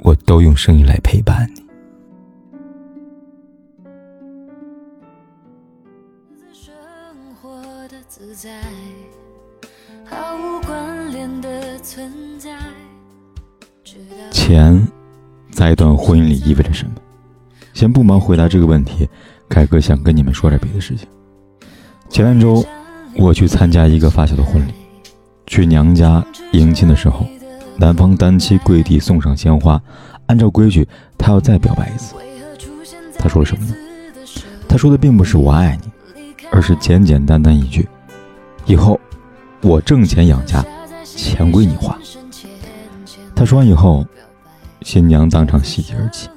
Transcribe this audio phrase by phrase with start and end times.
[0.00, 1.62] 我都用声音来陪伴你。
[14.30, 14.86] 钱，
[15.50, 16.94] 在一段婚姻里意味着什么？
[17.74, 19.08] 先不忙回答这个问题，
[19.48, 21.06] 凯哥想跟你们说点别的事情。
[22.08, 22.64] 前两周，
[23.16, 24.72] 我去参加一个发小的婚礼，
[25.46, 27.26] 去娘家迎亲的时候，
[27.78, 29.80] 男方单膝跪地送上鲜花，
[30.26, 32.14] 按照规矩，他要再表白一次。
[33.18, 33.74] 他说了什么呢？
[34.68, 35.90] 他说的并不是“我爱你”，
[36.52, 37.88] 而是简简单单一句
[38.66, 39.00] ：“以后
[39.62, 40.62] 我挣钱养家，
[41.04, 41.96] 钱归你花。”
[43.34, 44.04] 他说完以后。
[44.82, 46.30] 新娘当场喜极而泣。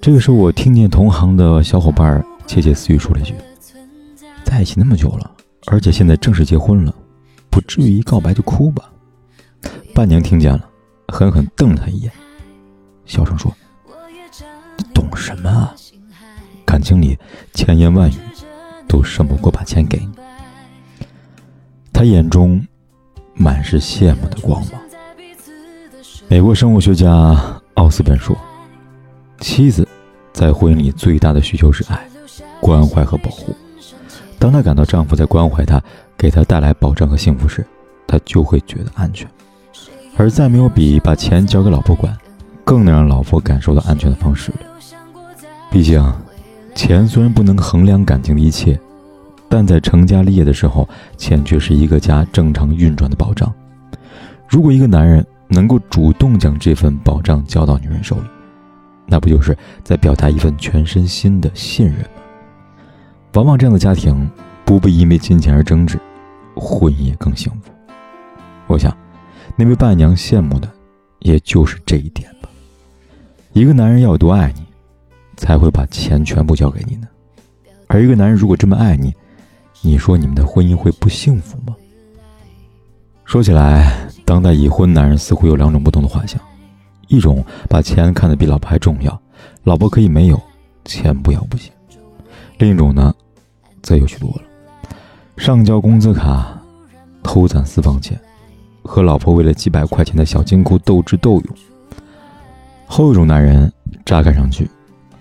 [0.00, 3.34] 这个时候，我听见同行的小伙伴窃窃私语说了一句
[4.46, 5.28] ：“在一起那么久了，
[5.66, 6.94] 而且现在正式结婚了，
[7.50, 8.88] 不至于一告白就哭吧？”
[9.94, 10.68] 伴娘听见了，
[11.06, 12.10] 狠狠瞪了他一眼，
[13.06, 13.54] 小声说
[14.76, 15.72] ：“你懂什么啊？
[16.66, 17.16] 感情里
[17.52, 18.14] 千言万语
[18.88, 20.10] 都胜不过把钱给你。”
[21.94, 22.60] 他眼中
[23.34, 24.80] 满是羡慕的光芒。
[26.26, 28.36] 美国生物学家奥斯本说
[29.38, 29.86] ：“妻子
[30.32, 32.04] 在婚姻里最大的需求是爱、
[32.60, 33.54] 关怀和保护。
[34.40, 35.80] 当她感到丈夫在关怀她，
[36.18, 37.64] 给她带来保障和幸福时，
[38.08, 39.30] 她就会觉得安全。
[40.16, 42.16] 而再没有比把钱交给老婆管，
[42.64, 44.58] 更能让老婆感受到安全的方式了。
[45.70, 46.00] 毕竟，
[46.74, 48.78] 钱虽然不能衡量感情的一切，
[49.48, 53.52] 但在成家立业的时候，钱却是一个家正常运转的保障。
[54.48, 58.22] 如果一个男人，能够主动将这份保障交到女人手里，
[59.06, 62.22] 那不就是在表达一份全身心的信任吗？
[63.34, 64.30] 往往这样的家庭
[64.64, 65.98] 不必因为金钱而争执，
[66.54, 67.72] 婚姻也更幸福。
[68.68, 68.96] 我想，
[69.56, 70.70] 那位伴娘羡慕的，
[71.20, 72.48] 也就是这一点吧。
[73.52, 74.64] 一个男人要有多爱你，
[75.36, 77.06] 才会把钱全部交给你呢？
[77.86, 79.14] 而一个男人如果这么爱你，
[79.82, 81.74] 你说你们的婚姻会不幸福吗？
[83.24, 84.08] 说起来。
[84.26, 86.40] 当代已婚男人似乎有两种不同的画像：
[87.08, 89.20] 一种把钱看得比老婆还重要，
[89.64, 90.42] 老婆可以没有，
[90.86, 91.70] 钱不要不行；
[92.56, 93.14] 另一种呢，
[93.82, 94.42] 则有趣多了，
[95.36, 96.58] 上交工资卡，
[97.22, 98.18] 偷攒私房钱，
[98.84, 101.56] 和老婆为了几百块钱的小金库斗智斗勇。
[102.86, 103.72] 后一种男人，
[104.04, 104.70] 乍看上去，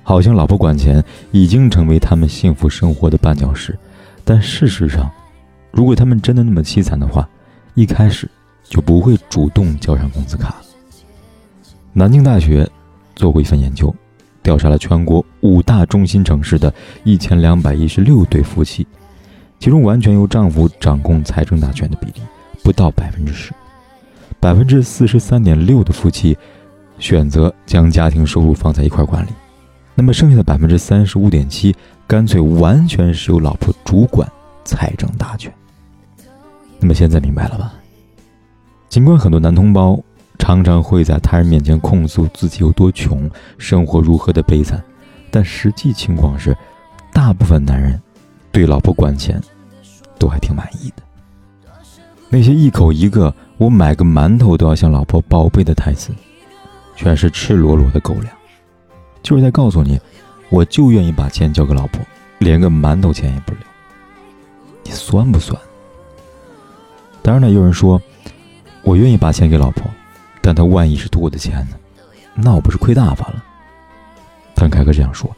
[0.04, 3.76] 好像老婆管钱已经成为他们幸福生活的绊脚石，
[4.24, 5.10] 但事实上，
[5.72, 7.28] 如果他们真的那么凄惨的话，
[7.74, 8.30] 一开始。
[8.70, 10.56] 就不会主动交上工资卡。
[11.92, 12.68] 南京大学
[13.14, 13.94] 做过一份研究，
[14.42, 18.88] 调查了全国五大中心城市的一千两百一十六对夫妻，
[19.60, 22.22] 其中完全由丈夫掌控财政大权的比例
[22.64, 23.52] 不到百分之十，
[24.40, 26.38] 百分之四十三点六的夫妻
[26.98, 29.30] 选择将家庭收入放在一块管理，
[29.94, 31.76] 那么剩下的百分之三十五点七
[32.08, 34.28] 干脆完全是由老婆主管
[34.64, 35.54] 财政大权。
[36.80, 37.74] 那么现在明白了吧？
[38.90, 40.00] 尽管很多男同胞
[40.38, 44.84] 常常会在他人面前控诉自己有多穷，生活如何的悲惨，
[45.32, 46.56] 但实际情况是，
[47.12, 48.02] 大部分男人
[48.52, 49.42] 对老婆管钱
[50.20, 51.04] 都还挺满意的。
[52.34, 56.12] 那些一口一个“我买个馒头都要向老婆报备”的台词，
[56.96, 58.28] 全是赤裸裸的狗粮，
[59.22, 60.00] 就是在告诉你，
[60.50, 62.04] 我就愿意把钱交给老婆，
[62.40, 63.62] 连个馒头钱也不留。
[64.84, 65.56] 你酸不酸？
[67.22, 68.02] 当然了，有人说。
[68.82, 69.90] 我愿意把钱给老婆，
[70.42, 71.78] 但她万一是图我的钱呢？
[72.34, 73.42] 那我不是亏大发了？
[74.56, 75.34] 但凯哥这样说：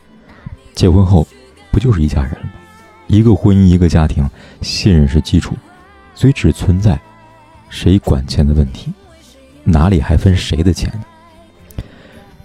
[0.73, 1.27] 结婚后
[1.71, 2.53] 不就是一家人了吗？
[3.05, 4.27] 一个婚姻，一个家庭，
[4.61, 5.55] 信任是基础，
[6.15, 6.99] 所以只存在
[7.69, 8.91] 谁管钱的问题，
[9.63, 10.91] 哪里还分谁的钱？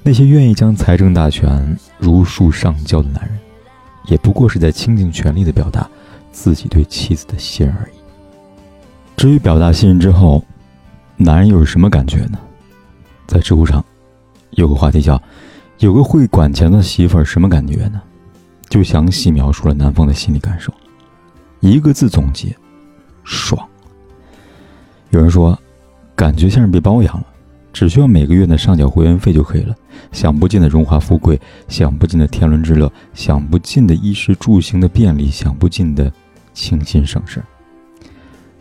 [0.03, 3.39] 那些愿意将财政大权如数上交的男人，
[4.07, 5.89] 也不过是在倾尽全力的表达
[6.33, 7.93] 自己对妻子的信任而已。
[9.17, 10.45] 至于表达信任之后，
[11.17, 12.39] 男人又是什么感觉呢？
[13.27, 13.85] 在知乎上，
[14.51, 15.23] 有个话题叫
[15.79, 18.03] “有个会管钱的媳妇儿什么感觉呢？”
[18.71, 20.73] 就详细描述了男方的心理感受，
[21.61, 22.57] 一个字总结：
[23.31, 23.65] 爽。
[25.11, 25.57] 有人说，
[26.17, 27.27] 感觉像是被包养了，
[27.73, 29.75] 只需要每个月的上缴会员费就可以了，
[30.11, 36.13] 享不尽的荣华富贵，享不尽的天伦之乐，享不尽的衣食住行的便利，享不尽的
[36.53, 37.41] 清心省事。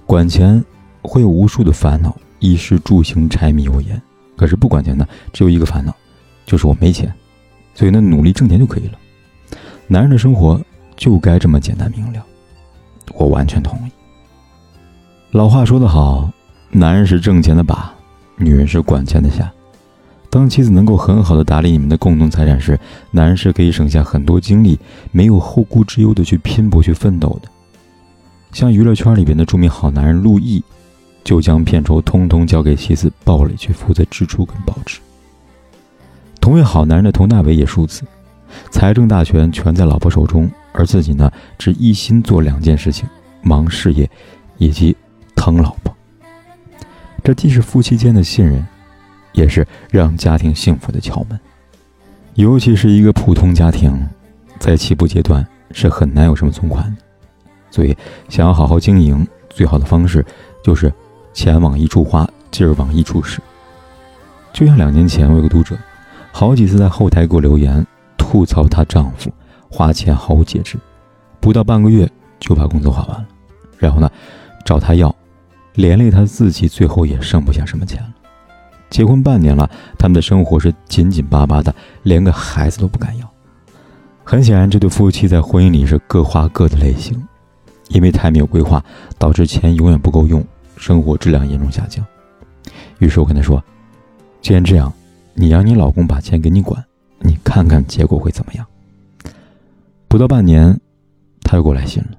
[0.06, 0.64] 管钱
[1.02, 4.00] 会有无数的烦恼，衣食住行柴米油盐。
[4.36, 5.96] 可是不管钱呢，只有一个烦恼，
[6.46, 7.12] 就是我没钱。
[7.74, 8.94] 所以呢，努力挣钱就可以了。
[9.88, 10.62] 男人的生活
[10.96, 12.24] 就该这么简单明了。
[13.14, 13.92] 我完全同意。
[15.32, 16.28] 老话说得好，
[16.72, 17.94] 男人是挣钱的把。
[18.36, 19.52] 女人是管钱的下，
[20.28, 22.80] 当妻子能够很好的打理你们的共同财产时，
[23.12, 24.80] 男人是可以省下很多精力，
[25.12, 27.50] 没有后顾之忧的去拼搏去奋斗的。
[28.54, 30.64] 像娱乐圈里边的著名好男人陆毅，
[31.24, 35.00] 就将片酬通通交给妻子鲍蕾去负责支出跟保值。
[36.42, 38.02] 同为好男人的佟大为也数次，
[38.72, 41.30] 财政大权全在老婆手中，而自己呢
[41.60, 43.08] 只一心做两件事情：
[43.44, 44.10] 忙事业，
[44.58, 44.96] 以及
[45.40, 45.96] 疼老婆。
[47.24, 48.66] 这既是夫妻间的信任，
[49.32, 51.40] 也是让家庭幸福的窍门。
[52.36, 54.06] 尤其是一个普通家庭，
[54.60, 57.02] 在起步阶段是很难有什么存款的，
[57.72, 57.96] 所以
[58.28, 60.26] 想要好好经营，最好的方式
[60.62, 60.94] 就是
[61.34, 63.40] 钱往一处花，劲儿往一处使。
[64.52, 65.78] 就像两年前，我有个读者，
[66.34, 67.86] 好几次在后台给我留言
[68.18, 69.32] 吐槽她丈夫
[69.70, 70.78] 花钱毫无节制，
[71.40, 72.10] 不到半个月
[72.40, 73.26] 就把工资花完了，
[73.78, 74.12] 然后呢，
[74.66, 75.16] 找他要。
[75.80, 78.10] 连累他自己，最后也剩不下什么钱了。
[78.90, 81.74] 结婚半年了，他们的生活是紧紧巴巴的，
[82.04, 83.30] 连个孩子都不敢要。
[84.26, 87.26] 很显然，这对夫妻在婚姻里是各花各的类型，
[87.88, 88.84] 因为太没有规划，
[89.18, 90.46] 导致钱永远不够用，
[90.76, 92.06] 生活质量严重下降。
[92.98, 93.64] 于是我跟他说
[94.44, 94.92] ：“既然这样，
[95.34, 96.84] 你让你老公把钱给你管，
[97.20, 98.66] 你看看结果会怎么样？”
[100.10, 100.78] 不到半年，
[101.42, 102.18] 他又给我来信了，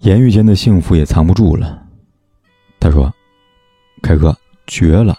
[0.00, 1.82] 言语间的幸福也藏不住了。
[2.80, 3.12] 他说
[4.02, 4.36] ：“凯哥
[4.66, 5.18] 绝了！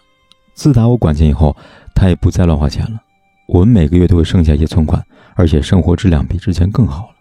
[0.53, 1.56] 自打我管钱以后，
[1.94, 3.01] 他也不再乱花钱了。
[3.47, 5.03] 我们每个月都会剩下一些存款，
[5.35, 7.15] 而且生活质量比之前更好了。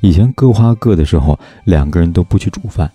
[0.00, 2.90] 以前各花各的时候，两个人都不去煮饭，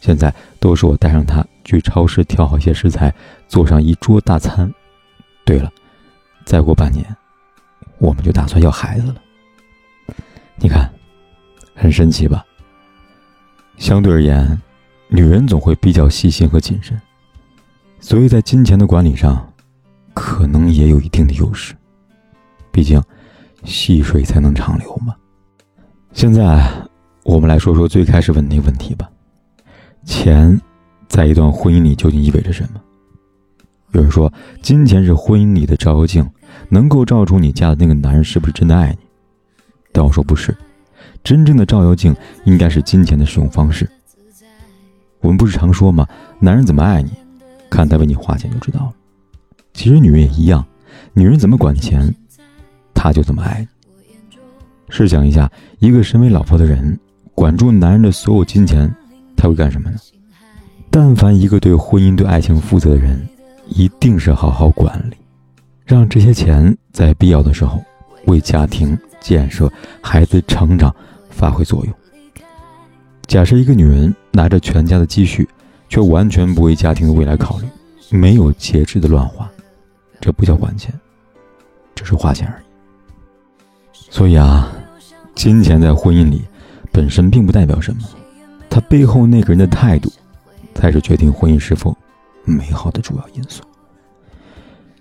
[0.00, 3.12] 现在都是我带上他去超市挑好些食材，
[3.48, 4.72] 做上一桌大餐。
[5.44, 5.70] 对了，
[6.44, 7.04] 再过半年，
[7.98, 9.16] 我们就打算要孩子了。
[10.56, 10.92] 你看，
[11.74, 12.44] 很神奇吧？
[13.78, 14.60] 相对而言。”
[15.12, 16.98] 女人总会比较细心和谨慎，
[17.98, 19.52] 所以在金钱的管理上，
[20.14, 21.74] 可能也有一定的优势。
[22.70, 23.02] 毕竟，
[23.64, 25.12] 细水才能长流嘛。
[26.12, 26.64] 现在，
[27.24, 29.10] 我们来说说最开始问那个问题吧：
[30.04, 30.58] 钱，
[31.08, 32.80] 在一段婚姻里究竟意味着什么？
[33.90, 34.32] 有人说，
[34.62, 36.24] 金钱是婚姻里的照妖镜，
[36.68, 38.98] 能够照出你嫁的那个男人是不是真的爱你。
[39.90, 40.56] 但我说不是，
[41.24, 42.14] 真正的照妖镜
[42.44, 43.90] 应该是金钱的使用方式。
[45.20, 46.06] 我们不是常说吗？
[46.38, 47.10] 男人怎么爱你，
[47.68, 48.92] 看他为你花钱就知道了。
[49.72, 50.64] 其实女人也一样，
[51.12, 52.14] 女人怎么管钱，
[52.94, 53.68] 他就怎么爱你。
[54.88, 56.98] 试想一下，一个身为老婆的人，
[57.34, 58.92] 管住男人的所有金钱，
[59.36, 59.96] 他会干什么呢？
[60.90, 63.20] 但凡一个对婚姻、对爱情负责的人，
[63.68, 65.16] 一定是好好管理，
[65.84, 67.80] 让这些钱在必要的时候，
[68.26, 70.92] 为家庭建设、孩子成长
[71.28, 71.94] 发挥作用。
[73.30, 75.48] 假设一个女人拿着全家的积蓄，
[75.88, 77.66] 却完全不为家庭的未来考虑，
[78.10, 79.48] 没有节制的乱花，
[80.20, 80.92] 这不叫管钱，
[81.94, 82.64] 只是花钱而已。
[83.92, 84.72] 所以啊，
[85.36, 86.42] 金钱在婚姻里
[86.90, 88.02] 本身并不代表什么，
[88.68, 90.10] 它背后那个人的态度，
[90.74, 91.96] 才是决定婚姻是否
[92.44, 93.62] 美好的主要因素。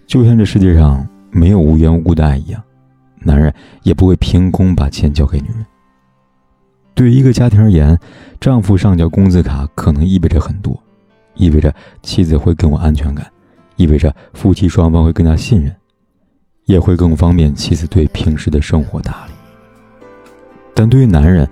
[0.05, 2.61] 就像这世界上没有无缘无故的爱一样，
[3.21, 5.65] 男人也不会凭空把钱交给女人。
[6.99, 7.97] 对于一个家庭而言，
[8.41, 10.77] 丈夫上交工资卡可能意味着很多，
[11.33, 13.25] 意味着妻子会更有安全感，
[13.77, 15.73] 意味着夫妻双方会更加信任，
[16.65, 19.31] 也会更方便妻子对平时的生活打理。
[20.73, 21.47] 但对于男人，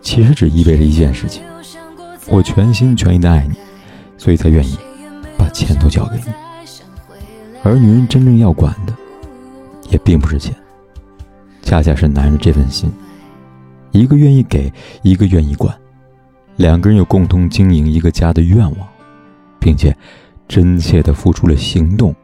[0.00, 1.42] 其实只意味着一件事情：
[2.26, 3.54] 我全心全意的爱你，
[4.16, 4.78] 所以才愿意
[5.36, 6.32] 把钱都交给你。
[7.62, 8.94] 而女人真正要管的，
[9.90, 10.56] 也并不是钱，
[11.60, 12.90] 恰恰是男人这份心。
[13.96, 14.72] 一个愿意给，
[15.02, 15.74] 一个愿意管，
[16.56, 18.88] 两个人有共同经营一个家的愿望，
[19.58, 19.96] 并且
[20.46, 22.14] 真切的付出了行动。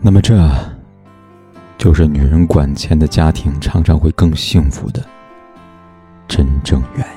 [0.00, 0.38] 那么，这
[1.76, 5.04] 就是女人管钱的家庭常常会更幸福的
[6.28, 7.12] 真正原因。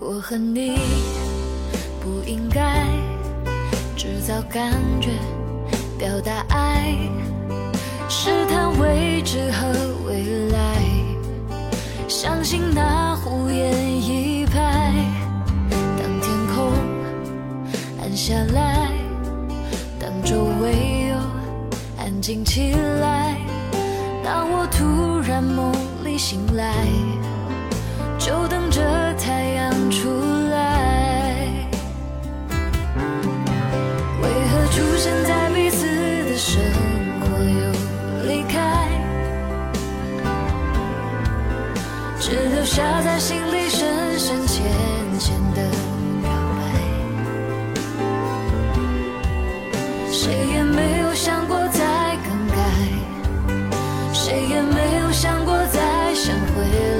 [0.00, 0.78] 我和你
[2.00, 2.86] 不应该
[3.96, 5.10] 制造感觉，
[5.98, 6.94] 表达爱，
[8.08, 9.66] 试探未知和
[10.06, 11.17] 未来。
[12.08, 13.70] 相信那胡言
[14.02, 14.94] 一拍，
[15.70, 16.72] 当天空
[18.00, 18.88] 暗下来，
[20.00, 21.16] 当周围又
[22.02, 23.36] 安静起来。
[24.24, 25.70] 当我突然梦
[26.02, 26.72] 里醒来，
[28.18, 28.80] 就等着
[29.18, 30.08] 太阳出
[30.50, 31.46] 来。
[34.22, 35.47] 为何出现在
[42.78, 44.64] 夹在心里深深浅
[45.18, 45.68] 浅的
[46.22, 46.60] 表白。
[50.12, 52.54] 谁也没有想过再更改，
[54.14, 56.97] 谁也没有想过再想回来。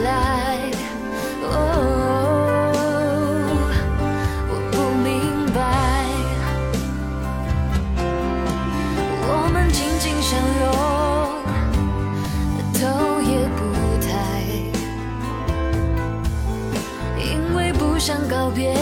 [17.98, 18.72] 不想告别，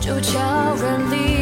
[0.00, 0.40] 就悄
[0.80, 1.41] 然离